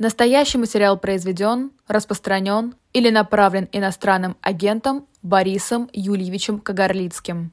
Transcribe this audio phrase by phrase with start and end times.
[0.00, 7.52] Настоящий материал произведен, распространен или направлен иностранным агентом Борисом Юльевичем Кагарлицким.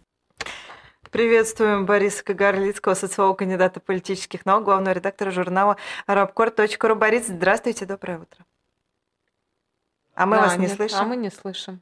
[1.11, 5.75] Приветствуем Бориса Кагарлицкого, социолога, кандидата политических наук, главного редактора журнала
[6.07, 6.95] arabcourt.ru.
[6.95, 8.45] Борис, здравствуйте, доброе утро.
[10.15, 10.97] А мы Да, вас не нет, слышим.
[10.99, 11.81] А мы не слышим.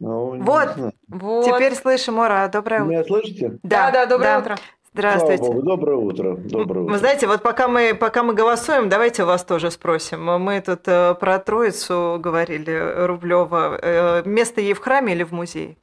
[0.00, 0.94] Ну, Вот.
[1.06, 1.44] Вот.
[1.44, 2.90] Теперь слышим, Ура, доброе утро.
[2.90, 3.60] Меня слышите?
[3.62, 4.38] Да, да, доброе да.
[4.40, 4.58] утро.
[4.96, 5.44] Здравствуйте.
[5.44, 6.36] Слава Богу, доброе утро.
[6.36, 6.98] Доброе Вы утро.
[6.98, 10.24] знаете, вот пока мы, пока мы голосуем, давайте вас тоже спросим.
[10.24, 13.78] Мы тут э, про Троицу говорили, Рублева.
[13.82, 15.76] Э, место ей в храме или в музее?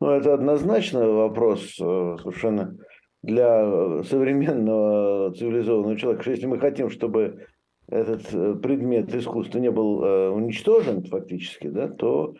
[0.00, 2.74] Ну, это однозначно вопрос э, совершенно
[3.22, 6.30] для современного цивилизованного человека.
[6.30, 7.48] Если мы хотим, чтобы
[7.90, 9.98] этот предмет искусства не был
[10.32, 12.34] уничтожен фактически, да, то,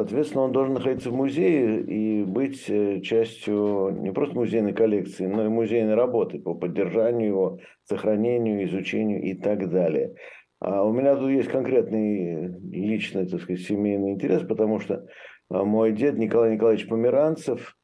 [0.00, 5.44] соответственно, он должен находиться в музее и быть э, частью не просто музейной коллекции, но
[5.44, 10.14] и музейной работы по поддержанию его, сохранению, изучению и так далее.
[10.58, 15.06] А у меня тут есть конкретный личный, так сказать, семейный интерес, потому что
[15.50, 17.76] а Мой дед Николай Николаевич Померанцев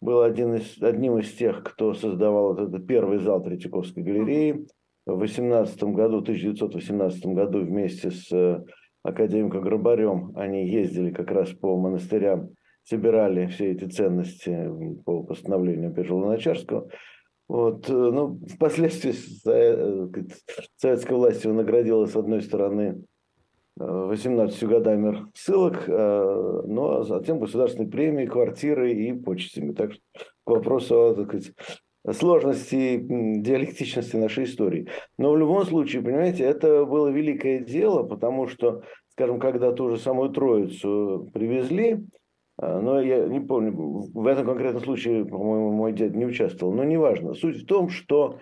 [0.00, 4.66] был один из, одним из тех, кто создавал этот первый зал Третьяковской галереи.
[5.04, 8.64] В 18 году, 1918 году вместе с
[9.06, 12.50] э, академиком Грабарем они ездили как раз по монастырям,
[12.84, 14.70] собирали все эти ценности
[15.04, 16.88] по постановлению Первоначарского.
[17.48, 19.14] Вот, э, ну, впоследствии
[19.46, 20.08] э,
[20.76, 23.04] советская власть его наградила, с одной стороны,
[23.78, 29.72] э, 18 годами ссылок, э, ну а затем государственной премией, квартирой и почестями.
[29.72, 30.02] Так что
[30.44, 31.52] к вопросу о так сказать,
[32.12, 34.88] сложности, диалектичности нашей истории.
[35.18, 39.98] Но в любом случае, понимаете, это было великое дело, потому что, скажем, когда ту же
[39.98, 42.04] самую Троицу привезли,
[42.58, 46.84] а, но я не помню, в этом конкретном случае, по-моему, мой дед не участвовал, но
[46.84, 47.34] неважно.
[47.34, 48.38] Суть в том, что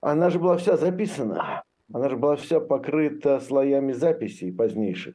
[0.00, 5.14] она же была вся записана, она же была вся покрыта слоями записей позднейших.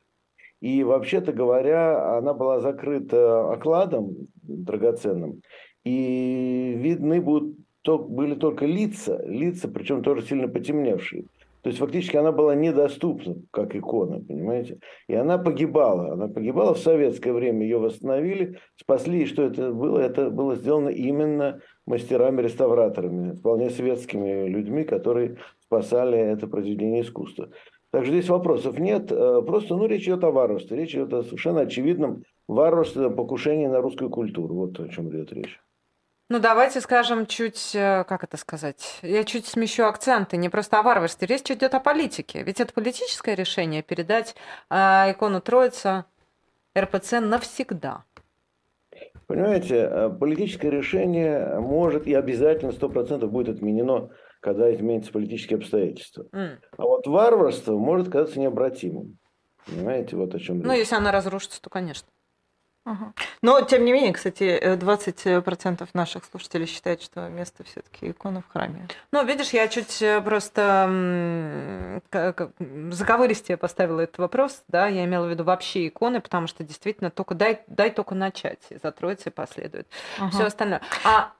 [0.61, 5.41] И, вообще-то говоря, она была закрыта окладом драгоценным,
[5.83, 11.25] и видны будут, то- были только лица, лица, причем тоже сильно потемневшие.
[11.63, 14.79] То есть фактически она была недоступна, как икона, понимаете?
[15.07, 16.11] И она погибала.
[16.11, 19.23] Она погибала в советское время, ее восстановили, спасли.
[19.23, 19.99] И что это было?
[19.99, 27.47] Это было сделано именно мастерами-реставраторами, вполне светскими людьми, которые спасали это произведение искусства.
[27.91, 29.09] Так что здесь вопросов нет.
[29.11, 30.75] Э, Просто ну, речь идет о варварстве.
[30.75, 34.53] Речь идет о совершенно очевидном варварстве, покушении на русскую культуру.
[34.55, 35.61] Вот о чем идет речь.
[36.29, 40.83] Ну, давайте скажем чуть, э, как это сказать, я чуть смещу акценты, не просто о
[40.83, 42.43] варварстве, речь идет о политике.
[42.43, 44.35] Ведь это политическое решение передать
[44.69, 44.75] э,
[45.11, 46.05] икону Троица
[46.77, 48.05] РПЦ навсегда.
[49.27, 54.09] Понимаете, э, политическое решение может и обязательно 100% будет отменено,
[54.39, 56.25] когда изменятся политические обстоятельства.
[56.31, 56.59] М.
[56.77, 59.17] А вот варварство может казаться необратимым.
[59.65, 60.65] Понимаете, вот о чем речь.
[60.65, 62.07] Ну, если она разрушится, то, конечно.
[63.41, 68.51] Но, тем не менее, кстати, э, 20% наших слушателей считают, что место все-таки икона в
[68.51, 68.87] храме.
[69.11, 72.01] Ну, видишь, я чуть э, просто
[72.91, 77.35] заковыристее поставила этот вопрос, да, я имела в виду вообще иконы, потому что действительно только
[77.35, 79.87] дай, дай только начать, и за Троицей последует
[80.31, 80.81] все остальное.
[81.03, 81.31] А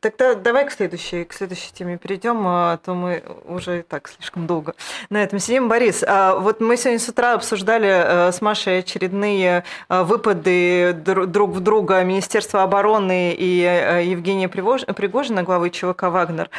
[0.00, 4.46] Тогда давай к следующей, к следующей теме перейдем, а то мы уже и так слишком
[4.46, 4.74] долго
[5.10, 5.68] на этом сидим.
[5.68, 11.26] Борис, а вот мы сегодня с утра обсуждали э, с Машей очередные э, выпады дру-
[11.26, 16.50] друг в друга Министерства обороны и э, Евгения Пригожина, главы ЧВК «Вагнер».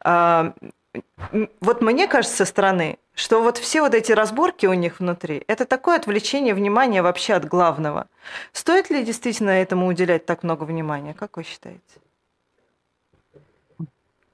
[0.00, 0.52] А,
[1.60, 5.64] Вот мне кажется со стороны, что вот все вот эти разборки у них внутри, это
[5.64, 8.06] такое отвлечение внимания вообще от главного.
[8.52, 11.14] Стоит ли действительно этому уделять так много внимания?
[11.14, 11.80] Как вы считаете?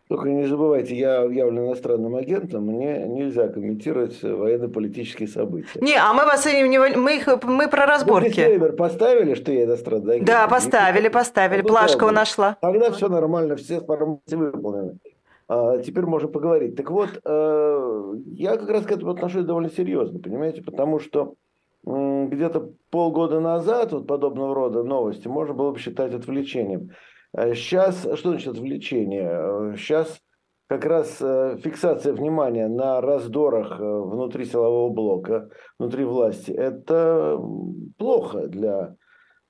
[0.09, 5.81] Только не забывайте, я явлен иностранным агентом, мне нельзя комментировать военно-политические события.
[5.81, 8.28] Не, а мы вас и не, мы, их, мы про разборки.
[8.28, 10.28] дисклеймер поставили, что я иностранный агент?
[10.28, 11.62] Да, поставили, поставили.
[11.62, 12.15] Ну, Плашкова правда.
[12.15, 12.56] нашла.
[12.61, 14.99] Тогда все нормально, все формальности выполнены.
[15.49, 16.77] А, теперь можем поговорить.
[16.77, 21.34] Так вот, э, я как раз к этому отношусь довольно серьезно, понимаете, потому что
[21.84, 26.91] где-то полгода назад вот подобного рода новости можно было бы считать отвлечением.
[27.34, 29.77] Сейчас, что значит отвлечение?
[29.77, 30.21] Сейчас
[30.69, 37.41] как раз э, фиксация внимания на раздорах э, внутри силового блока, внутри власти, это
[37.99, 38.97] плохо для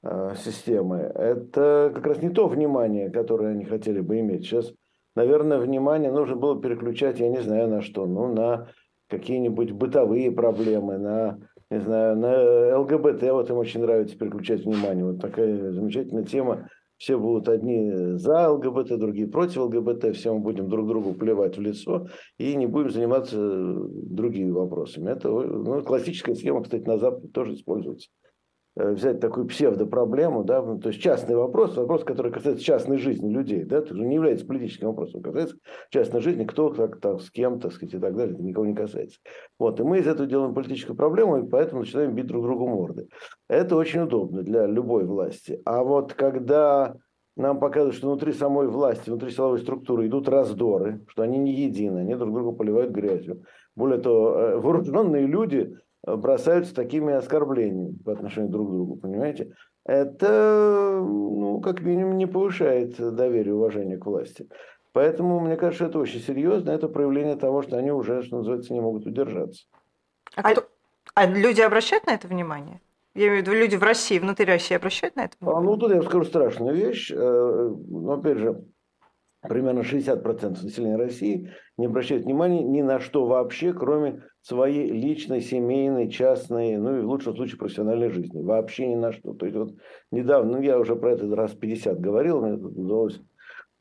[0.02, 0.98] э, системы.
[1.14, 4.44] Это как раз не то внимание, которое они хотели бы иметь.
[4.44, 4.70] Сейчас,
[5.14, 8.68] наверное, внимание нужно было переключать, я не знаю на что, ну, на
[9.08, 11.38] какие-нибудь бытовые проблемы, на,
[11.70, 15.04] не знаю, на ЛГБТ, вот им очень нравится переключать внимание.
[15.04, 20.68] Вот такая замечательная тема все будут одни за ЛГБТ, другие против ЛГБТ, все мы будем
[20.68, 22.06] друг другу плевать в лицо
[22.38, 25.10] и не будем заниматься другими вопросами.
[25.10, 28.08] Это ну, классическая схема, кстати, на Западе тоже используется.
[28.78, 33.32] Э, взять такую псевдопроблему, да, ну, то есть частный вопрос, вопрос, который касается частной жизни
[33.32, 35.56] людей, да, это не является политическим вопросом, касается
[35.88, 38.74] частной жизни, кто как там с кем, так сказать, и так далее, это никого не
[38.74, 39.18] касается.
[39.58, 43.08] Вот, и мы из этого делаем политическую проблему, и поэтому начинаем бить друг другу морды.
[43.48, 45.58] Это очень удобно для любой власти.
[45.64, 46.96] А вот когда
[47.34, 52.00] нам показывают, что внутри самой власти, внутри силовой структуры идут раздоры, что они не едины,
[52.00, 53.42] они друг друга поливают грязью.
[53.74, 55.76] Более того, э, вооруженные люди
[56.06, 59.54] бросаются такими оскорблениями по отношению друг к другу, понимаете?
[59.84, 64.48] Это, ну, как минимум, не повышает доверие и уважение к власти.
[64.92, 66.70] Поэтому, мне кажется, это очень серьезно.
[66.70, 69.66] Это проявление того, что они уже, что называется, не могут удержаться.
[70.34, 70.66] А, кто...
[71.14, 72.80] а люди обращают на это внимание?
[73.14, 75.58] Я имею в виду, люди в России, внутри России обращают на это внимание?
[75.58, 77.12] А, ну, тут я скажу страшную вещь.
[77.12, 78.64] Э, но, опять же,
[79.42, 86.08] примерно 60% населения России не обращают внимания ни на что вообще, кроме своей личной, семейной,
[86.08, 88.40] частной, ну и в лучшем случае профессиональной жизни.
[88.40, 89.32] Вообще ни на что.
[89.34, 89.74] То есть вот
[90.12, 93.20] недавно, ну я уже про это раз 50 говорил, мне удалось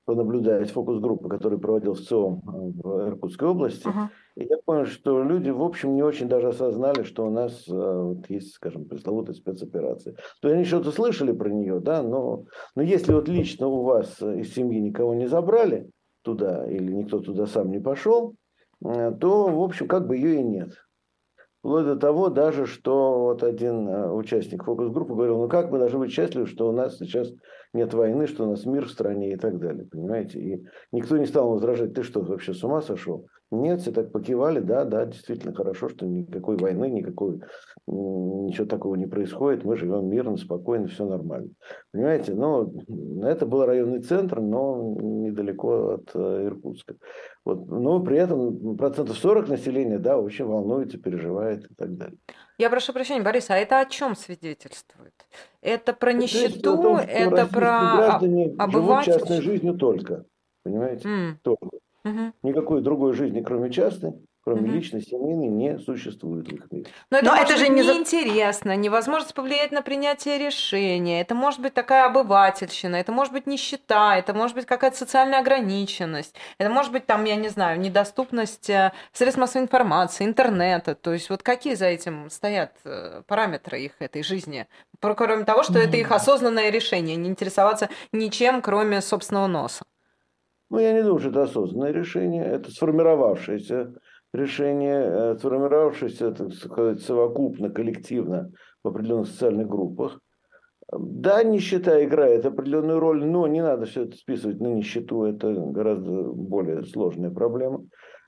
[0.06, 3.88] понаблюдать фокус-группы, который проводил в ЦИОМ э, в Иркутской области.
[3.88, 4.08] Uh-huh.
[4.36, 7.72] И я понял, что люди, в общем, не очень даже осознали, что у нас э,
[7.72, 10.16] вот, есть, скажем, пресловутая спецоперация.
[10.42, 12.46] То есть они что-то слышали про нее, да, но,
[12.76, 15.90] но если вот лично у вас из семьи никого не забрали
[16.24, 18.45] туда, или никто туда сам не пошел, э,
[18.82, 20.74] то, в общем, как бы ее и нет.
[21.60, 26.12] Вплоть до того даже, что вот один участник фокус-группы говорил, ну как мы должны быть
[26.12, 27.32] счастливы, что у нас сейчас
[27.76, 30.40] нет войны, что у нас мир в стране и так далее, понимаете?
[30.40, 33.28] И никто не стал возражать, ты что, вообще с ума сошел?
[33.52, 37.42] Нет, все так покивали, да, да, действительно хорошо, что никакой войны, никакой,
[37.86, 41.50] ничего такого не происходит, мы живем мирно, спокойно, все нормально.
[41.92, 42.72] Понимаете, но
[43.22, 46.96] это был районный центр, но недалеко от э, Иркутска.
[47.46, 52.18] Вот, но при этом процентов 40 населения, да, очень волнуется, переживает и так далее.
[52.58, 55.14] Я прошу прощения, Борис, а это о чем свидетельствует?
[55.62, 59.14] Это про нищету, том, это про граждане обыватель...
[59.14, 60.26] частной жизнью только,
[60.64, 61.08] понимаете?
[61.08, 61.36] Mm.
[61.42, 61.66] Только.
[62.06, 62.34] Угу.
[62.44, 64.14] Никакой другой жизни, кроме частной,
[64.46, 64.76] кроме угу.
[64.78, 66.86] личной, семейной, не существует в их мире.
[67.10, 71.20] Но это, Но это же не неинтересно, невозможность повлиять на принятие решения.
[71.20, 76.36] Это может быть такая обывательщина, это может быть нищета, это может быть какая-то социальная ограниченность,
[76.60, 80.94] это может быть там, я не знаю, недоступность э, средств массовой информации, интернета.
[80.94, 84.68] То есть вот какие за этим стоят э, параметры их этой жизни?
[85.00, 89.86] Кроме того, что это их осознанное решение, не интересоваться ничем, кроме собственного носа.
[90.70, 93.94] Ну, я не думаю, что это осознанное решение, это сформировавшееся
[94.36, 98.52] решение, э, сформировавшееся, так сказать, совокупно, коллективно
[98.84, 100.20] в определенных социальных группах.
[100.92, 106.24] Да, нищета играет определенную роль, но не надо все это списывать на нищету, это гораздо
[106.24, 107.86] более сложная проблема,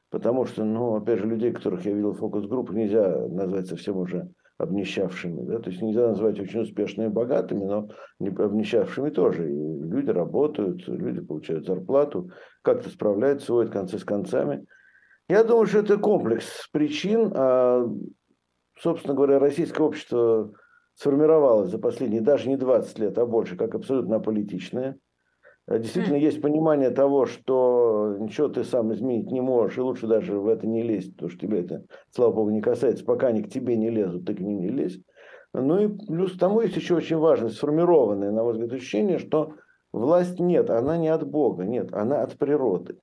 [0.10, 4.30] потому что, ну, опять же, людей, которых я видел в фокус-группах, нельзя назвать совсем уже
[4.58, 5.46] обнищавшими.
[5.46, 5.60] Да?
[5.60, 7.90] То есть нельзя назвать очень успешными богатыми, но
[8.20, 9.52] не обнищавшими тоже.
[9.52, 12.32] И люди работают, люди получают зарплату,
[12.64, 14.66] как-то справляются, сводят концы с концами.
[15.30, 17.32] Я думаю, что это комплекс причин.
[17.36, 17.86] А,
[18.80, 20.54] собственно говоря, российское общество
[20.96, 24.98] сформировалось за последние даже не 20 лет, а больше, как абсолютно аполитичное.
[25.68, 30.40] Э, действительно есть понимание того, что ничего ты сам изменить не можешь, и лучше даже
[30.40, 33.06] в это не лезть, потому что тебе это, слава богу, не касается.
[33.06, 35.00] Пока они к тебе не лезут, ты к ним не лезь.
[35.54, 39.56] Ну и плюс к тому есть еще очень важное, сформированное, на мой взгляд, ощущение, что
[39.92, 42.98] власть нет, она не от Бога, нет, она от природы.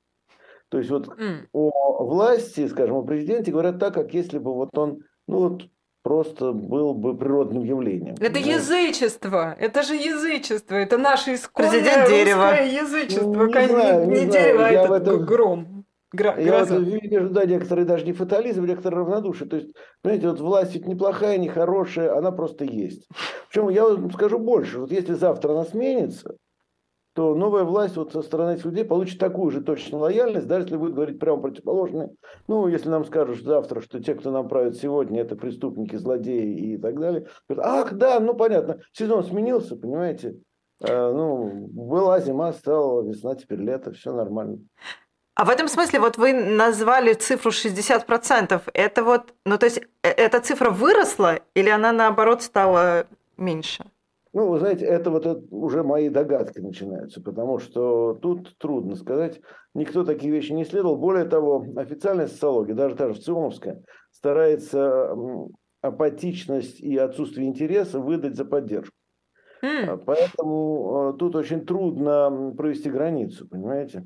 [0.75, 1.47] То есть вот mm.
[1.53, 5.63] о власти, скажем, о президенте говорят так, как если бы вот он, ну вот
[6.03, 8.15] просто был бы природным явлением.
[8.15, 8.51] Это понимаете?
[8.55, 12.61] язычество, это же язычество, это наше исконное Президент дерева.
[12.61, 15.25] язычество, ну, не, знаю, не, не дерево, а этот этом...
[15.25, 15.85] гром.
[16.13, 19.49] Гра- я вот вижу, да, некоторые даже не фатализм, некоторые равнодушие.
[19.49, 19.69] То есть,
[20.03, 23.07] понимаете, вот власть ведь неплохая, нехорошая, она просто есть.
[23.49, 24.81] Причем я вам скажу больше.
[24.81, 26.35] Вот если завтра она сменится,
[27.15, 30.77] то новая власть вот со стороны этих людей получит такую же точно лояльность, даже если
[30.77, 32.11] будет говорить прямо противоположное.
[32.49, 36.77] Ну, если нам скажут завтра, что те, кто нам правит сегодня, это преступники, злодеи и
[36.77, 37.29] так далее.
[37.57, 40.41] Ах, да, ну понятно, сезон сменился, понимаете.
[40.81, 44.59] Э, ну, была зима, стала весна, теперь лето, все нормально.
[45.37, 48.63] А в этом смысле вот вы назвали цифру 60%.
[48.73, 53.07] Это вот, ну то есть э, эта цифра выросла или она наоборот стала
[53.37, 53.85] меньше?
[54.35, 59.41] Ну, вы знаете, это вот это уже мои догадки начинаются, потому что тут трудно сказать.
[59.75, 60.97] Никто такие вещи не исследовал.
[60.97, 65.15] Более того, официальная социология, даже та же ЦИОМовская, старается
[65.83, 68.97] апатичность и отсутствие интереса выдать за поддержку.
[69.63, 70.03] Mm.
[70.05, 74.05] Поэтому э, тут очень трудно провести границу, понимаете?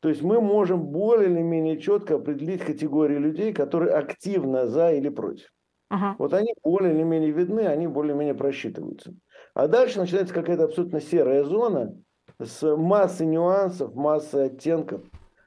[0.00, 5.10] То есть мы можем более или менее четко определить категории людей, которые активно за или
[5.10, 5.48] против.
[5.92, 6.14] Uh-huh.
[6.18, 9.14] Вот они более или менее видны, они более или менее просчитываются.
[9.58, 11.92] А дальше начинается какая-то абсолютно серая зона
[12.40, 15.02] с массой нюансов, массой оттенков,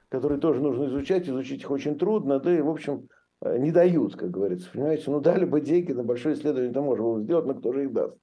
[0.09, 3.07] которые тоже нужно изучать, изучить их очень трудно, да и, в общем,
[3.41, 4.69] э, не дают, как говорится.
[4.69, 7.85] Понимаете, ну дали бы деньги на большое исследование, это можно было сделать, но кто же
[7.85, 8.17] их даст?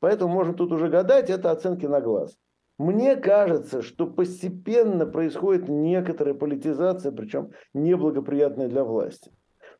[0.00, 2.34] Поэтому можем тут уже гадать, это оценки на глаз.
[2.78, 9.30] Мне кажется, что постепенно происходит некоторая политизация, причем неблагоприятная для власти.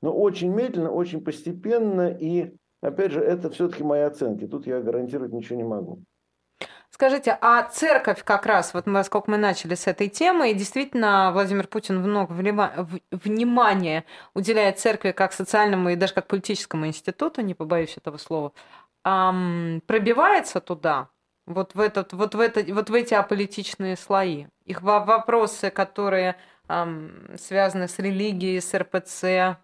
[0.02, 4.46] Но очень медленно, очень постепенно, и, опять же, это все-таки мои оценки.
[4.46, 6.02] Тут я гарантировать ничего не могу.
[6.90, 11.66] Скажите, а церковь как раз, вот мы, мы начали с этой темы, и действительно Владимир
[11.68, 14.04] Путин много внимания
[14.34, 18.52] уделяет церкви как социальному и даже как политическому институту, не побоюсь этого слова,
[19.02, 21.10] пробивается туда,
[21.46, 24.46] вот в, этот, вот в, это, вот в эти аполитичные слои.
[24.64, 26.36] Их вопросы, которые
[27.36, 29.58] связаны с религией, с РПЦ,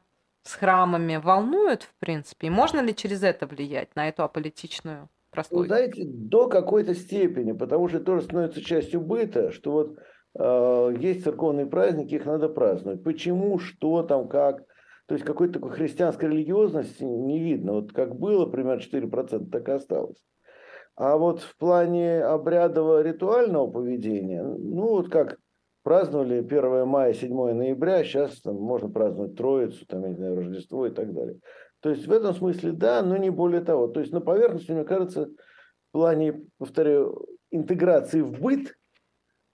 [0.45, 2.47] с храмами, волнуют, в принципе?
[2.47, 5.63] И можно ли через это влиять на эту аполитичную прослойку?
[5.63, 9.99] Вы знаете, до какой-то степени, потому что это тоже становится частью быта, что вот
[10.39, 13.03] э, есть церковные праздники, их надо праздновать.
[13.03, 14.63] Почему, что там, как.
[15.07, 17.73] То есть какой-то такой христианской религиозности не видно.
[17.73, 20.23] Вот как было примерно 4%, так и осталось.
[20.97, 25.39] А вот в плане обрядового ритуального поведения, ну вот как
[25.85, 30.87] праздновали 1 мая, 7 ноября, сейчас там можно праздновать Троицу, там, я не знаю, Рождество
[30.87, 31.39] и так далее.
[31.81, 33.89] То есть в этом смысле да, но не более того.
[33.89, 38.75] То есть на поверхности, мне кажется, в плане, повторяю, интеграции в быт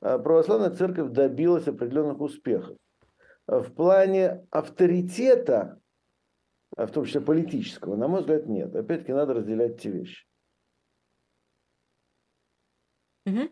[0.00, 2.78] а, православная церковь добилась определенных успехов.
[3.46, 5.80] А в плане авторитета,
[6.76, 8.74] а в том числе политического, на мой взгляд, нет.
[8.74, 10.24] Опять-таки надо разделять эти вещи.
[13.26, 13.50] Угу.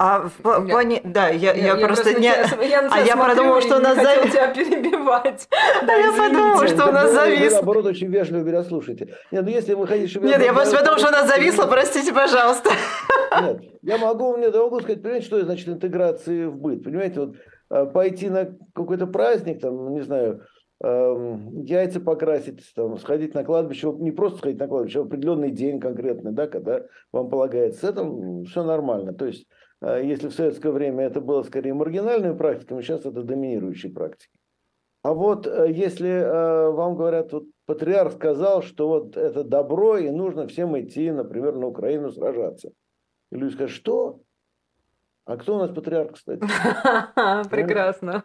[0.00, 3.80] А в плане, да, я, я, я просто не, я, а я подумала, что у
[3.80, 4.32] нас завис.
[4.32, 5.48] тебя перебивать.
[5.84, 7.52] Да, я подумала, что у нас завис.
[7.52, 9.16] наоборот, очень вежливо меня слушайте.
[9.32, 12.12] Нет, ну если вы хотите, чтобы Нет, я просто подумала, что у нас зависло, простите,
[12.12, 12.70] пожалуйста.
[13.42, 16.84] Нет, я могу, мне я могу сказать, понимаете, что значит интеграции в быт.
[16.84, 17.36] Понимаете, вот
[17.70, 20.42] э, пойти на какой-то праздник, там, не знаю,
[20.80, 25.80] яйца покрасить, там, сходить на кладбище, не просто сходить на кладбище, а в определенный день
[25.80, 27.80] конкретный, да, когда вам полагается.
[27.80, 29.12] С этим все нормально.
[29.12, 29.48] То есть,
[29.82, 34.38] если в советское время это было скорее маргинальной практикой, сейчас это доминирующей практикой.
[35.02, 40.10] А вот э, если э, вам говорят, вот патриарх сказал, что вот это добро и
[40.10, 42.72] нужно всем идти, например, на Украину сражаться.
[43.30, 44.20] И люди скажут, что?
[45.24, 46.40] А кто у нас патриарх, кстати?
[47.50, 48.24] Прекрасно.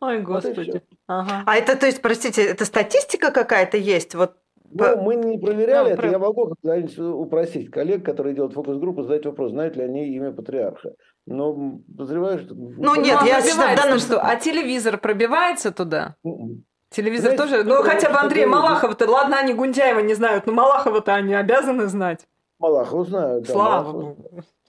[0.00, 0.82] Ой, господи.
[1.08, 4.14] А это, то есть, простите, это статистика какая-то есть?
[4.14, 4.36] Вот
[4.74, 6.06] ну, мы не проверяли это.
[6.06, 10.90] Я могу когда-нибудь упросить коллег, которые делают фокус-группу, задать вопрос, знают ли они имя патриарха.
[11.26, 12.54] Но подозреваю, что...
[12.54, 14.20] Ну, нет, я считаю, в данном что...
[14.20, 16.16] А телевизор пробивается туда?
[16.24, 16.64] М-м.
[16.90, 17.64] Телевизор Знаете, тоже?
[17.64, 22.26] Ну, хотя бы Андрей Малахов-то, ладно, они Гундяева не знают, но Малахова-то они обязаны знать.
[22.58, 23.46] Малахова знают.
[23.46, 24.16] Да, Слава Богу.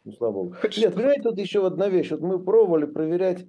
[0.06, 0.56] Ну, слава богу.
[0.78, 2.12] Нет, понимаете, тут еще одна вещь.
[2.12, 3.46] Вот мы пробовали проверять,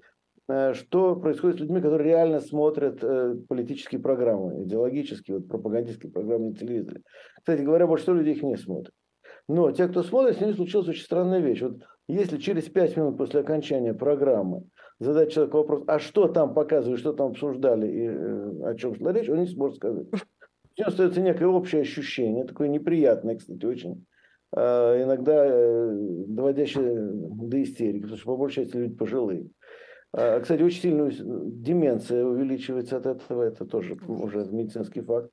[0.48, 6.56] что происходит с людьми, которые реально смотрят э, политические программы, идеологические, вот, пропагандистские программы на
[6.56, 7.02] телевизоре.
[7.38, 8.94] Кстати говоря, большинство людей их не смотрят.
[9.48, 11.62] Но те, кто смотрит, с ними случилась очень странная вещь.
[11.62, 14.62] Вот если через 5 минут после окончания программы
[15.00, 19.12] задать человеку вопрос, а что там показывают, что там обсуждали и э, о чем шла
[19.12, 20.06] речь, он не сможет сказать.
[20.12, 24.04] У него остается некое общее ощущение, такое неприятное, кстати, очень,
[24.54, 25.92] Э, иногда э,
[26.28, 29.48] доводящие до истерики, потому что по большей части люди пожилые.
[30.16, 35.30] А, кстати, очень сильная деменция увеличивается от этого, это тоже уже медицинский факт.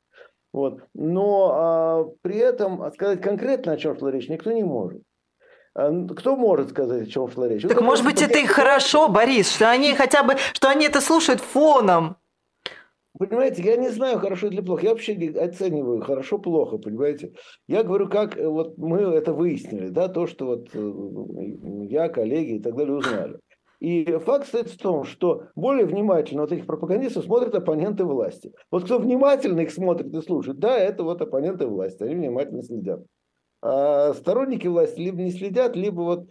[0.52, 0.84] Вот.
[0.94, 5.02] Но а, при этом сказать конкретно, о чем шла речь, никто не может.
[5.74, 7.62] А, кто может сказать, о чем шла речь?
[7.62, 11.00] Так, вот, может быть, это и хорошо, Борис, что они хотя бы, что они это
[11.00, 12.18] слушают фоном.
[13.18, 14.84] Понимаете, я не знаю, хорошо или плохо.
[14.84, 17.34] Я вообще не оцениваю хорошо-плохо, понимаете.
[17.68, 22.56] Я говорю, как э, вот мы это выяснили, да, то, что вот э, я, коллеги
[22.56, 23.40] и так далее узнали.
[23.84, 28.54] И факт стоит в том, что более внимательно вот этих пропагандистов смотрят оппоненты власти.
[28.72, 33.02] Вот кто внимательно их смотрит и слушает, да, это вот оппоненты власти, они внимательно следят.
[33.62, 36.30] А сторонники власти либо не следят, либо вот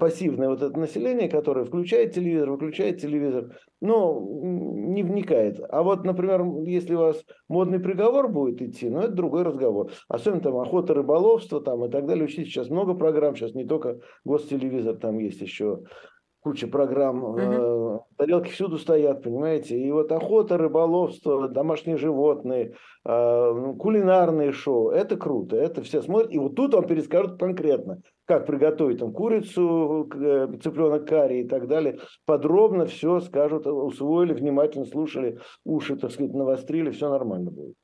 [0.00, 5.60] пассивное вот это население, которое включает телевизор, выключает телевизор, но не вникает.
[5.68, 9.92] А вот, например, если у вас модный приговор будет идти, ну, это другой разговор.
[10.08, 12.24] Особенно там охота, рыболовство там и так далее.
[12.24, 15.82] Учите, сейчас много программ, сейчас не только гостелевизор, там есть еще
[16.44, 18.06] куча программ, угу.
[18.18, 22.74] тарелки всюду стоят, понимаете, и вот охота, рыболовство, домашние животные,
[23.06, 28.44] ну, кулинарные шоу, это круто, это все смотрят, и вот тут он перескажет конкретно, как
[28.46, 35.38] приготовить там курицу, э, цыпленок карри и так далее, подробно все скажут, усвоили, внимательно слушали,
[35.64, 37.74] уши, так сказать, навострили, все нормально будет.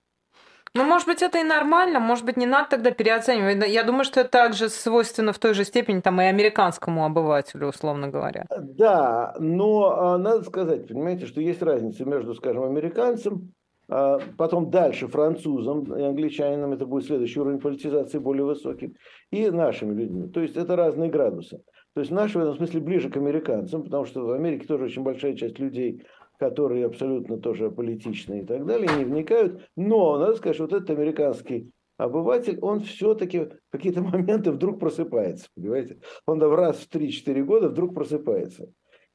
[0.74, 3.68] Ну, может быть, это и нормально, может быть, не надо тогда переоценивать.
[3.68, 8.08] Я думаю, что это также свойственно в той же степени там и американскому обывателю, условно
[8.08, 8.46] говоря.
[8.56, 13.52] Да, но а, надо сказать, понимаете, что есть разница между, скажем, американцем,
[13.88, 18.94] а, потом дальше французом и англичанином, это будет следующий уровень политизации более высокий,
[19.32, 20.28] и нашими людьми.
[20.28, 21.62] То есть это разные градусы.
[21.94, 25.02] То есть наши в этом смысле ближе к американцам, потому что в Америке тоже очень
[25.02, 26.04] большая часть людей
[26.40, 29.68] которые абсолютно тоже политичные и так далее, не вникают.
[29.76, 35.48] Но, надо сказать, что вот этот американский обыватель, он все-таки в какие-то моменты вдруг просыпается,
[35.54, 36.00] понимаете?
[36.26, 38.72] Он да, раз в 3-4 года вдруг просыпается.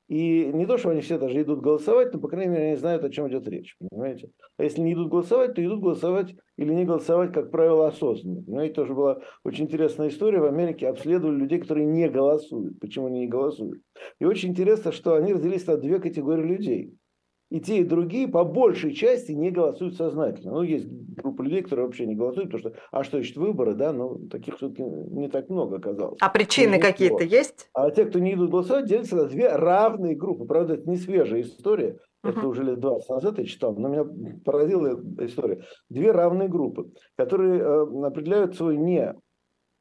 [0.07, 3.03] И не то, что они все даже идут голосовать, но, по крайней мере, они знают,
[3.03, 4.29] о чем идет речь, понимаете?
[4.57, 8.43] А если не идут голосовать, то идут голосовать или не голосовать, как правило, осознанно.
[8.43, 10.41] Понимаете, тоже была очень интересная история.
[10.41, 12.79] В Америке обследовали людей, которые не голосуют.
[12.79, 13.81] Почему они не голосуют?
[14.19, 16.93] И очень интересно, что они разделились на две категории людей
[17.49, 20.53] и те, и другие по большей части не голосуют сознательно.
[20.53, 23.93] Ну, есть группа людей, которые вообще не голосуют, потому что, а что ищут выборы, да,
[23.93, 26.17] ну, таких все-таки не так много оказалось.
[26.21, 27.69] А причины какие-то есть?
[27.73, 30.45] А те, кто не идут голосовать, делятся на две равные группы.
[30.45, 32.47] Правда, это не свежая история, это uh-huh.
[32.47, 34.05] уже лет 20 назад я читал, но меня
[34.43, 35.63] поразила история.
[35.89, 39.13] Две равные группы, которые э, определяют свой не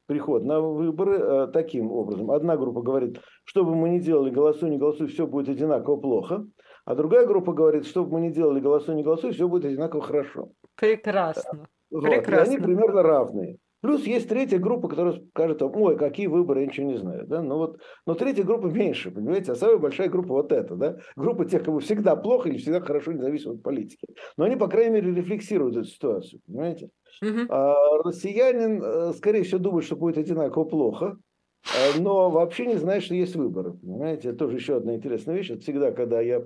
[0.05, 2.29] приход на выборы э, таким образом.
[2.29, 6.45] Одна группа говорит, что бы мы ни делали, голосуй, не голосуй, все будет одинаково плохо.
[6.85, 10.03] А другая группа говорит, что бы мы ни делали, голосуй, не голосуй, все будет одинаково
[10.03, 10.51] хорошо.
[10.75, 11.67] Прекрасно.
[11.89, 12.03] Вот.
[12.03, 12.53] Прекрасно.
[12.53, 13.57] И они примерно равные.
[13.81, 17.27] Плюс есть третья группа, которая скажет, ой, какие выборы, я ничего не знаю.
[17.27, 17.43] Да?
[17.43, 17.77] Но, вот,
[18.07, 19.51] но третья группа меньше, понимаете?
[19.51, 20.75] А самая большая группа вот эта.
[20.75, 20.97] Да?
[21.15, 24.07] Группа тех, кому всегда плохо или всегда хорошо, независимо от политики.
[24.37, 26.89] Но они, по крайней мере, рефлексируют эту ситуацию, понимаете?
[27.21, 27.41] Угу.
[27.49, 31.17] А россиянин, э, скорее всего, думает, что будет одинаково плохо,
[31.65, 33.73] э, но вообще не знает, что есть выборы.
[33.73, 35.51] Понимаете, это тоже еще одна интересная вещь.
[35.51, 36.43] Это всегда, когда я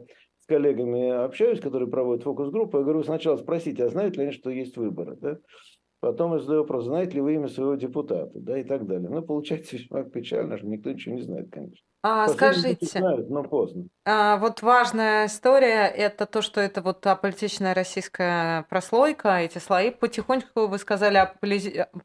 [0.49, 4.75] коллегами общаюсь, которые проводят фокус-группы, я говорю, сначала спросите, а знают ли они, что есть
[4.75, 5.15] выборы?
[5.21, 5.37] Да?
[6.01, 9.09] Потом я задаю вопрос, знаете ли вы имя своего депутата, да, и так далее.
[9.09, 11.83] Ну, получается весьма печально, что никто ничего не знает, конечно.
[12.01, 13.87] А, скажите, знают, но поздно.
[14.05, 20.67] А, вот важная история– это то, что это вот аполитичная российская прослойка, эти слои потихоньку,
[20.67, 21.19] вы сказали,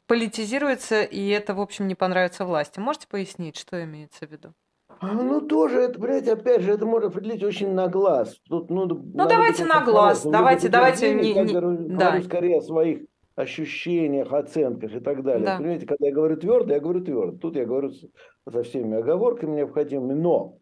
[0.07, 2.79] политизируются, и это, в общем, не понравится власти.
[2.79, 4.53] Можете пояснить, что имеется в виду?
[4.99, 8.39] А, ну, тоже, это, блядь, опять же, это можно определить очень на глаз.
[8.47, 11.13] Тут, ну, ну давайте на глаз, давайте, давайте.
[11.13, 12.11] Не, не, говорю, да.
[12.11, 13.01] говорю скорее о своих
[13.35, 15.45] ощущениях, оценках и так далее.
[15.45, 15.57] Да.
[15.57, 17.37] Понимаете, когда я говорю твердо, я говорю твердо.
[17.37, 20.13] Тут я говорю со всеми оговорками необходимыми.
[20.13, 20.59] Но,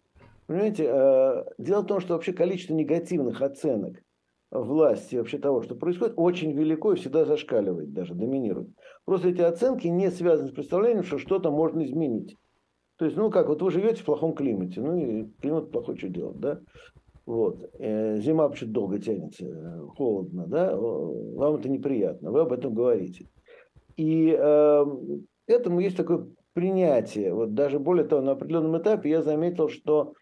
[0.47, 3.97] понимаете, э, дело в том, что вообще количество негативных оценок
[4.49, 8.69] власти, вообще того, что происходит, очень велико и всегда зашкаливает, даже доминирует.
[9.05, 12.37] Просто эти оценки не связаны с представлением, что что-то можно изменить.
[12.97, 16.09] То есть, ну как, вот вы живете в плохом климате, ну и климат плохой, что
[16.09, 16.59] делать, да?
[17.25, 17.69] Вот.
[17.79, 20.75] Э, зима вообще долго тянется, э, холодно, да?
[20.75, 23.27] Вам это неприятно, вы об этом говорите.
[23.97, 24.85] И э,
[25.47, 27.33] этому есть такое принятие.
[27.33, 30.13] Вот даже более того, на определенном этапе я заметил, что,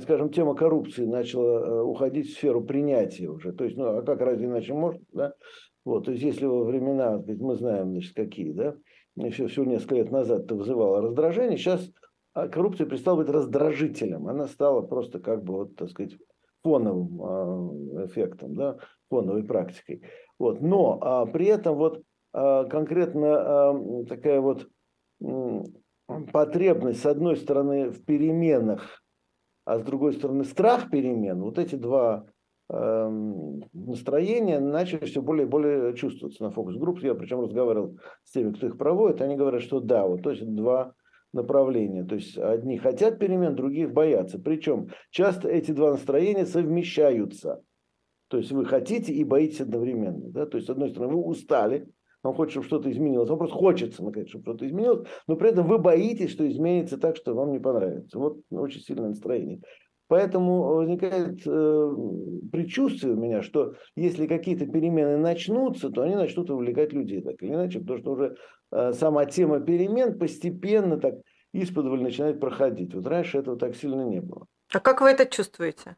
[0.00, 3.52] скажем, тема коррупции начала э, уходить в сферу принятия уже.
[3.52, 5.34] То есть, ну а как разве иначе может, да?
[5.84, 8.74] Вот, то есть, если во времена, мы знаем, значит, какие, да,
[9.14, 11.92] еще всего несколько лет назад это вызывало раздражение, сейчас
[12.52, 14.28] коррупция перестала быть раздражителем.
[14.28, 16.16] Она стала просто как бы, вот, так сказать,
[16.62, 18.76] фоновым а, эффектом, да,
[19.08, 20.02] фоновой практикой.
[20.38, 20.60] Вот.
[20.60, 24.68] Но а, при этом вот а, конкретно а, такая вот
[26.32, 29.02] потребность, с одной стороны, в переменах,
[29.64, 32.26] а с другой стороны, страх перемен, вот эти два
[32.68, 37.06] настроения начали все более и более чувствоваться на фокус-группе.
[37.06, 40.44] Я причем разговаривал с теми, кто их проводит, они говорят, что да, вот то есть
[40.44, 40.94] два
[41.36, 42.04] направления.
[42.04, 44.38] То есть одни хотят перемен, других боятся.
[44.38, 47.62] Причем часто эти два настроения совмещаются.
[48.28, 50.30] То есть вы хотите и боитесь одновременно.
[50.30, 50.46] Да?
[50.46, 51.88] То есть, с одной стороны, вы устали,
[52.22, 53.28] вам хочется, чтобы что-то изменилось.
[53.28, 57.16] Вам просто хочется, наконец, чтобы что-то изменилось, но при этом вы боитесь, что изменится так,
[57.16, 58.18] что вам не понравится.
[58.18, 59.60] Вот очень сильное настроение.
[60.08, 61.96] Поэтому возникает э,
[62.52, 67.52] предчувствие у меня, что если какие-то перемены начнутся, то они начнут увлекать людей так или
[67.52, 68.36] иначе, потому что уже
[68.70, 71.14] сама тема перемен постепенно так
[71.52, 72.94] исподволь начинает проходить.
[72.94, 74.46] Вот раньше этого так сильно не было.
[74.72, 75.96] А как вы это чувствуете?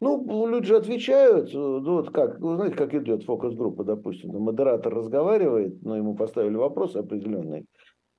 [0.00, 5.82] Ну, люди же отвечают, ну, вот как, вы знаете, как идет фокус-группа, допустим, модератор разговаривает,
[5.82, 7.64] но ему поставили вопрос определенный, э,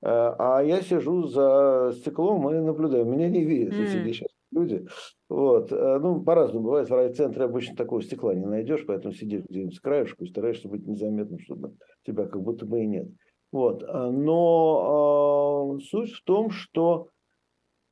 [0.03, 3.87] а я сижу за стеклом и наблюдаю, меня не видят, mm.
[4.05, 4.85] сейчас люди.
[5.27, 5.71] Вот.
[5.71, 6.89] Э, ну, по-разному бывает.
[6.89, 10.85] В райцентре обычно такого стекла не найдешь, поэтому сидишь где-нибудь с краешку и стараешься быть
[10.85, 11.73] незаметным, чтобы
[12.05, 13.07] тебя как будто бы и нет.
[13.51, 13.83] Вот.
[13.83, 17.09] Э, но э, суть в том, что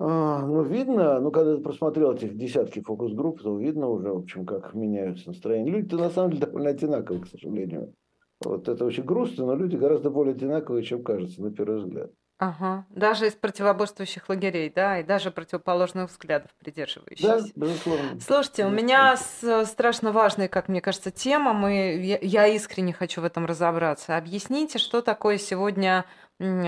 [0.02, 4.45] а, ну, видно, ну, когда ты просмотрел этих десятки фокус-групп, то видно уже, в общем,
[4.45, 5.72] как меняются настроения.
[5.72, 7.93] Люди-то на самом деле довольно одинаковые, к сожалению.
[8.41, 12.12] Вот это очень грустно, но люди гораздо более одинаковые, чем кажется на первый взгляд.
[12.39, 12.86] Ага.
[12.89, 17.41] Даже из противоборствующих лагерей, да, и даже противоположных взглядов придерживающихся.
[17.41, 18.19] Да, безусловно.
[18.21, 19.17] Слушайте, у меня
[19.65, 21.52] страшно важная, как мне кажется, тема.
[21.52, 24.15] Мы, я, я искренне хочу в этом разобраться.
[24.15, 26.06] Объясните, что такое сегодня,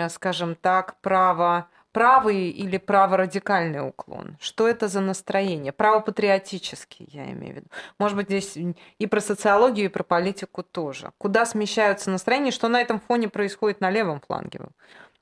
[0.10, 4.38] скажем так, право правый или праворадикальный уклон?
[4.41, 5.71] Что это за настроение?
[5.71, 7.67] Правопатриотический, я имею в виду.
[7.97, 8.57] Может быть, здесь
[8.99, 11.12] и про социологию, и про политику тоже.
[11.17, 14.60] Куда смещаются настроения, что на этом фоне происходит на левом фланге?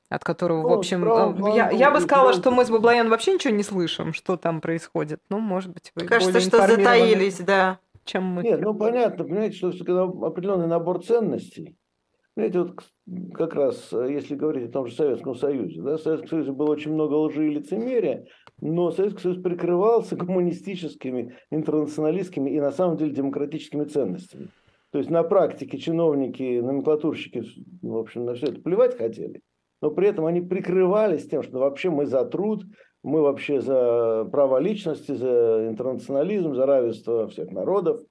[0.10, 3.34] От которого, ну, в общем, право, я, я бы сказала, что мы с Баблоян вообще
[3.34, 5.22] ничего не слышим, что там происходит.
[5.30, 7.80] Ну, может быть, вы Кажется, что затаились, да.
[8.06, 8.44] Чем мы.
[8.44, 11.78] Нет, ну понятно, понимаете, что когда определенный набор ценностей,
[12.36, 12.80] знаете, вот
[13.34, 16.72] как раз, э, если говорить о том же Советском Союзе, да, в Советском Союзе было
[16.72, 18.26] очень много лжи и лицемерия,
[18.62, 24.48] но Советский Союз прикрывался гуманистическими, интернационалистскими и на самом деле демократическими ценностями.
[24.92, 27.44] То есть на практике чиновники, номенклатурщики,
[27.82, 29.42] в общем, на все это плевать хотели,
[29.82, 32.64] но при этом они прикрывались тем, что вообще мы за труд,
[33.04, 38.02] мы вообще за право личности, за интернационализм, за равенство всех народов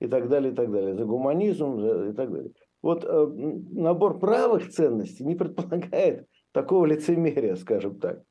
[0.00, 1.78] и так далее, и так далее, за гуманизм
[2.10, 2.52] и так далее.
[2.80, 3.26] Вот э,
[3.72, 8.22] набор правых ценностей не предполагает такого лицемерия, скажем так.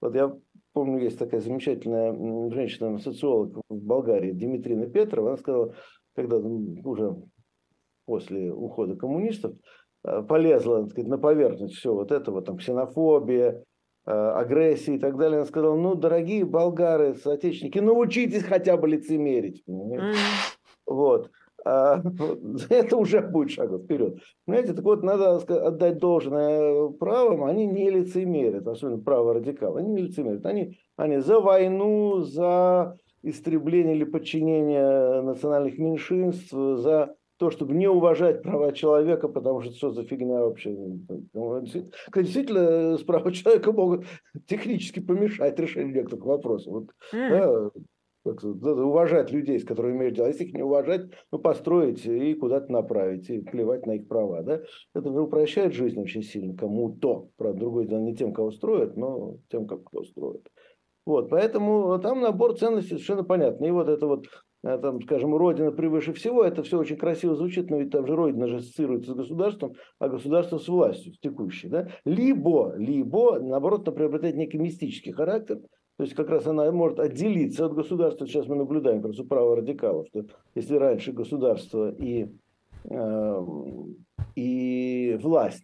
[0.00, 0.36] Вот я
[0.74, 2.12] помню, есть такая замечательная
[2.50, 5.74] женщина-социолог в Болгарии, Димитрина Петрова, она сказала,
[6.14, 7.16] когда уже
[8.04, 9.56] после ухода коммунистов,
[10.28, 13.64] полезла так сказать, на поверхность все вот этого, там, ксенофобия,
[14.06, 15.38] э, агрессии и так далее.
[15.38, 19.62] Она сказала, ну, дорогие болгары, соотечественники, научитесь хотя бы лицемерить.
[19.68, 20.14] Mm.
[20.86, 21.30] Вот.
[21.64, 22.02] А,
[22.68, 24.18] это уже будет шаг вперед.
[24.44, 30.02] Понимаете, так вот, надо отдать должное правым, они не лицемерят, особенно право радикалы, они не
[30.02, 30.44] лицемерят.
[30.44, 38.42] Они, они за войну, за истребление или подчинение национальных меньшинств, за то, чтобы не уважать
[38.42, 40.76] права человека, потому что что за фигня вообще.
[42.14, 44.06] Действительно, с права человека могут
[44.46, 46.72] технически помешать решению некоторых вопросов.
[46.72, 47.72] Вот, mm.
[48.24, 50.28] да, уважать людей, с которыми имеешь дело.
[50.28, 54.42] Если их не уважать, ну, построить и куда-то направить, и плевать на их права.
[54.42, 54.62] Да?
[54.94, 57.28] Это же упрощает жизнь очень сильно кому-то.
[57.36, 60.48] Правда, другое дело не тем, кого строят, но тем, как кто строит.
[61.06, 63.68] Вот, поэтому там набор ценностей совершенно понятный.
[63.68, 64.28] И вот это вот, э,
[64.64, 68.48] там, скажем, Родина превыше всего, это все очень красиво звучит, но ведь там же Родина
[68.48, 71.68] же ассоциируется с государством, а государство с властью, с текущей.
[71.68, 71.88] Да?
[72.06, 75.60] Либо, либо, наоборот, она приобретает некий мистический характер,
[75.96, 78.26] то есть как раз она может отделиться от государства.
[78.26, 80.24] Сейчас мы наблюдаем как раз у права радикалов, что
[80.54, 82.26] если раньше государство и,
[82.84, 83.46] э,
[84.34, 85.62] и власть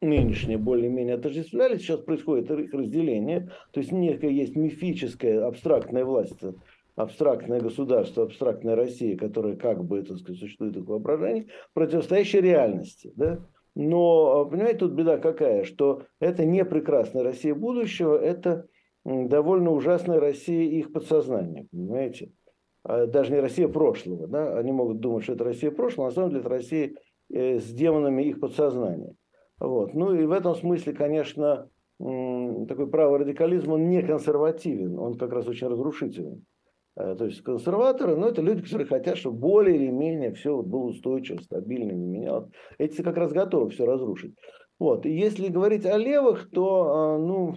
[0.00, 3.50] нынешние более-менее отождествлялись, сейчас происходит их разделение.
[3.72, 6.38] То есть некая есть мифическая абстрактная власть,
[6.98, 13.12] абстрактное государство, абстрактная Россия, которая как бы, так сказать, существует в воображении, противостоящей реальности.
[13.14, 13.38] Да?
[13.76, 18.66] Но, понимаете, тут беда какая, что это не прекрасная Россия будущего, это
[19.04, 22.32] довольно ужасная Россия их подсознания, понимаете?
[22.82, 24.58] А даже не Россия прошлого, да?
[24.58, 26.94] Они могут думать, что это Россия прошлого, а на самом деле это Россия
[27.32, 29.14] э, с демонами их подсознания.
[29.60, 29.94] Вот.
[29.94, 35.46] Ну и в этом смысле, конечно, такой правый радикализм, он не консервативен, он как раз
[35.46, 36.44] очень разрушителен.
[36.98, 40.86] Э, то есть консерваторы, ну, это люди, которые хотят, чтобы более или менее все было
[40.86, 42.50] устойчиво, стабильно, не менялось.
[42.78, 44.34] Эти как раз готовы все разрушить.
[44.80, 45.06] Вот.
[45.06, 47.54] И если говорить о левых, то, а, ну,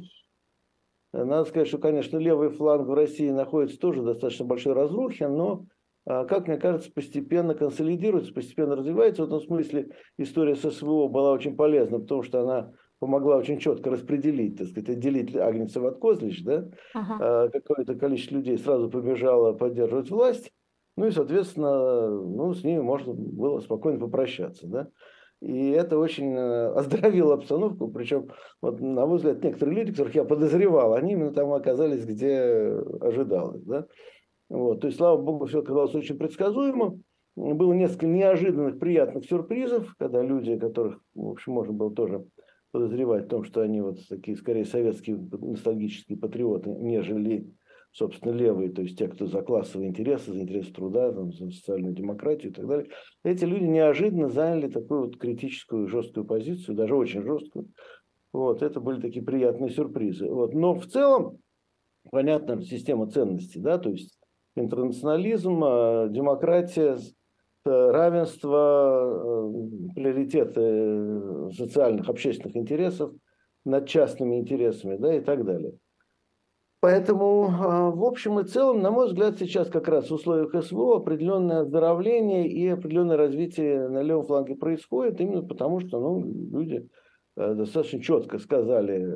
[1.12, 5.66] надо сказать, что, конечно, левый фланг в России находится тоже в достаточно большой разрухе, но,
[6.06, 9.24] а, как мне кажется, постепенно консолидируется, постепенно развивается.
[9.24, 13.90] В этом смысле история с СВО была очень полезна, потому что она помогла очень четко
[13.90, 17.50] распределить, так сказать, отделить Агнецев от Козлич, да, ага.
[17.50, 20.52] какое-то количество людей сразу побежало поддерживать власть,
[20.98, 24.88] ну и, соответственно, ну, с ними можно было спокойно попрощаться, да.
[25.42, 27.88] И это очень э, оздоровило обстановку.
[27.88, 28.30] Причем,
[28.62, 33.64] вот, на мой взгляд, некоторые люди, которых я подозревал, они именно там оказались, где ожидалось.
[33.64, 33.88] Да?
[34.50, 34.82] Вот.
[34.82, 37.00] То есть, слава богу, все оказалось очень предсказуемо.
[37.36, 42.26] Было несколько неожиданных, приятных сюрпризов, когда люди, которых, в общем, можно было тоже
[42.72, 47.52] подозревать в том, что они вот такие, скорее, советские ностальгические патриоты, нежели
[47.94, 51.94] собственно, левые, то есть те, кто за классовые интересы, за интересы труда, там, за социальную
[51.94, 52.90] демократию и так далее,
[53.24, 57.68] эти люди неожиданно заняли такую вот критическую, жесткую позицию, даже очень жесткую.
[58.32, 60.30] Вот, это были такие приятные сюрпризы.
[60.30, 60.54] Вот.
[60.54, 61.40] Но в целом,
[62.12, 64.18] понятна система ценностей, да, то есть
[64.56, 66.98] интернационализм, э, демократия,
[67.70, 69.52] равенство,
[69.96, 73.12] приоритеты социальных, общественных интересов
[73.66, 75.74] над частными интересами, да, и так далее.
[76.82, 77.48] Поэтому,
[77.96, 82.48] в общем и целом, на мой взгляд, сейчас как раз в условиях СВО определенное оздоровление
[82.48, 86.90] и определенное развитие на левом фланге происходит, именно потому что ну, люди
[87.38, 89.08] э, достаточно четко сказали,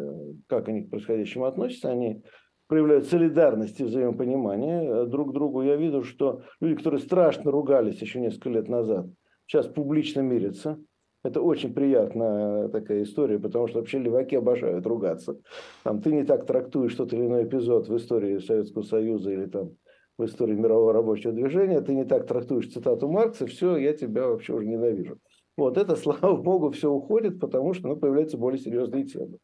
[0.48, 1.90] как они к происходящему относятся.
[1.90, 2.22] Они
[2.68, 5.62] проявляют солидарность и взаимопонимание э, друг к другу.
[5.62, 9.08] Я вижу, что люди, которые страшно ругались еще несколько лет назад,
[9.48, 10.80] сейчас публично мирятся.
[11.24, 15.40] Это очень приятная такая история, потому что вообще леваки обожают ругаться.
[15.84, 19.72] Там, ты не так трактуешь тот или иной эпизод в истории Советского Союза или там
[20.18, 24.54] в истории мирового рабочего движения, ты не так трактуешь цитату Маркса, все, я тебя вообще
[24.54, 25.18] уже ненавижу.
[25.58, 29.40] Вот это, слава богу, все уходит, потому что ну, появляются более серьезные темы.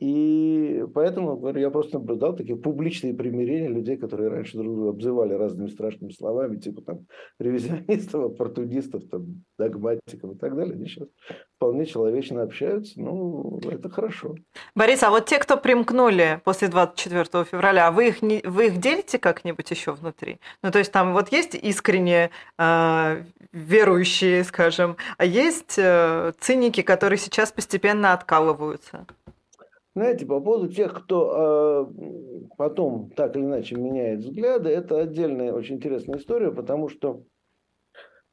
[0.00, 5.68] И поэтому я просто наблюдал такие публичные примирения людей, которые раньше друг друга обзывали разными
[5.68, 7.06] страшными словами, типа там
[7.38, 10.74] ревизионистов, оппортунистов, там, догматиков и так далее.
[10.74, 11.06] Они сейчас
[11.56, 12.98] вполне человечно общаются.
[12.98, 14.36] Ну, это хорошо.
[14.74, 19.18] Борис, а вот те, кто примкнули после 24 февраля, вы их, не, вы их делите
[19.18, 20.40] как-нибудь еще внутри?
[20.62, 27.18] Ну, то есть там вот есть искренне э, верующие, скажем, а есть э, циники, которые
[27.18, 29.06] сейчас постепенно откалываются?
[29.94, 35.76] Знаете, по поводу тех, кто э, потом так или иначе меняет взгляды, это отдельная очень
[35.76, 37.24] интересная история, потому что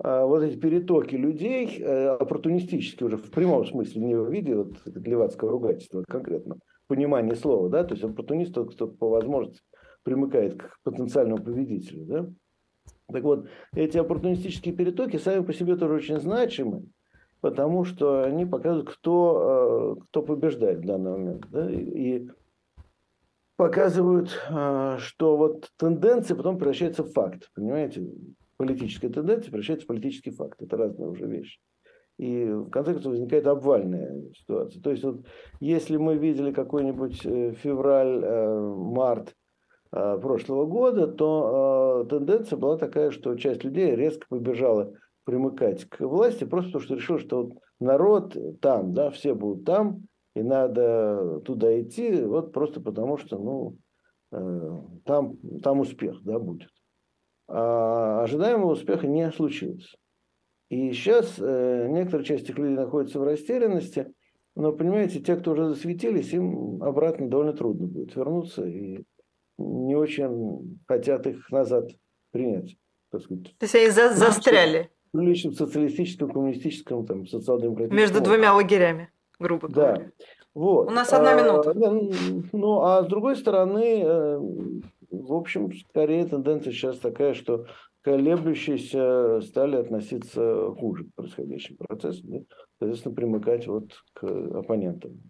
[0.03, 4.73] э, вот эти перетоки людей, э, оппортунистические уже в прямом смысле, не в виде вот,
[4.85, 9.61] левацкого ругательства конкретно, понимание слова, да, то есть оппортунист тот, кто по возможности
[10.03, 12.29] примыкает к потенциальному победителю, да.
[13.11, 16.83] Так вот, эти оппортунистические перетоки сами по себе тоже очень значимы,
[17.49, 21.45] потому что они показывают, кто, э, кто побеждает в данный момент.
[21.49, 21.71] Да?
[21.71, 22.27] И
[23.55, 27.49] показывают, э, что вот тенденция потом превращается в факт.
[27.55, 28.05] Понимаете?
[28.57, 30.61] Политическая тенденция превращается в политический факт.
[30.61, 31.61] Это разные уже вещи.
[32.17, 34.81] И в конце концов возникает обвальная ситуация.
[34.81, 35.21] То есть вот
[35.61, 38.19] если мы видели какой-нибудь э, февраль,
[38.75, 39.33] март
[39.89, 44.91] прошлого года, то тенденция была такая, что часть людей резко побежала
[45.27, 50.07] примыкать к власти, просто потому что решил, что вот народ там, да, все будут там,
[50.35, 53.77] и надо туда идти, вот просто потому что, ну,
[54.31, 56.69] э, там, там успех, да, будет.
[57.49, 59.97] А ожидаемого успеха не случилось.
[60.69, 64.13] И сейчас э, некоторая часть этих людей находится в растерянности,
[64.55, 69.03] но, понимаете, те, кто уже засветились, им обратно довольно трудно будет вернуться, и
[69.57, 71.89] не очень хотят их назад
[72.31, 72.77] принять.
[73.11, 73.57] Так сказать.
[73.57, 74.89] То есть они за застряли?
[75.11, 77.97] Приличном социалистическом, коммунистическом, там, социал-демократическом.
[77.97, 79.97] Между двумя лагерями, грубо говоря.
[79.97, 80.25] Да.
[80.53, 80.87] Вот.
[80.87, 81.73] У нас одна а, минута.
[82.51, 84.39] Ну, а с другой стороны, э,
[85.11, 87.67] в общем, скорее тенденция сейчас такая, что
[88.01, 92.39] колеблющиеся стали относиться хуже к происходящим процессам, да?
[92.79, 95.21] соответственно, примыкать вот к оппонентам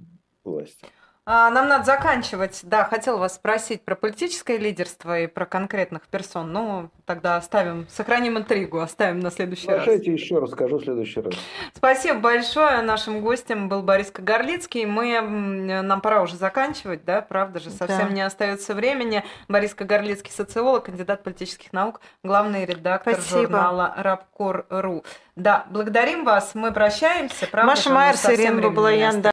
[0.43, 0.85] власти.
[1.29, 2.61] А, нам надо заканчивать.
[2.63, 6.53] Да, хотел вас спросить про политическое лидерство и про конкретных персон.
[6.53, 9.95] Ну, тогда оставим, сохраним интригу, оставим на следующий Слушайте, раз.
[9.97, 11.33] Слушайте, еще расскажу в следующий раз.
[11.73, 12.81] Спасибо большое.
[12.81, 14.85] Нашим гостем был Борис Кагарлицкий.
[14.85, 18.13] Мы, нам пора уже заканчивать, да, правда же, совсем да.
[18.13, 19.25] не остается времени.
[19.49, 23.41] Борис Кагарлицкий, социолог, кандидат политических наук, главный редактор Спасибо.
[23.41, 25.03] журнала Рабкор.ру.
[25.37, 26.55] Да, благодарим вас.
[26.55, 27.45] Мы прощаемся.
[27.45, 29.21] Правда, Маша Майерс, Ирина Баблоян.